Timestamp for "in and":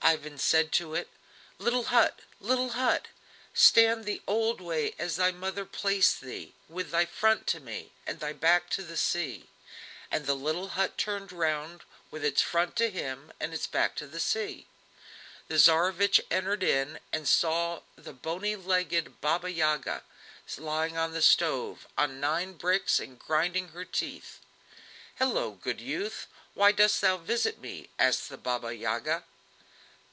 16.62-17.28